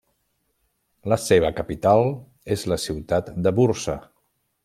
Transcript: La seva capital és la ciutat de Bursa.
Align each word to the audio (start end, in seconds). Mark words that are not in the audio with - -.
La 1.13 1.17
seva 1.25 1.51
capital 1.59 2.01
és 2.57 2.65
la 2.73 2.79
ciutat 2.87 3.31
de 3.49 3.53
Bursa. 3.61 3.99